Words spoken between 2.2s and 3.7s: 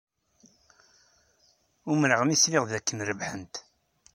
mi sliɣ dakken rebḥent.